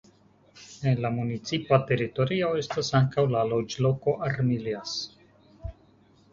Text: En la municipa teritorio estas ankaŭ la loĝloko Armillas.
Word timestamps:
En 0.91 0.95
la 1.05 1.11
municipa 1.17 1.79
teritorio 1.91 2.49
estas 2.63 2.91
ankaŭ 3.01 3.27
la 3.37 3.45
loĝloko 3.53 4.19
Armillas. 4.33 4.99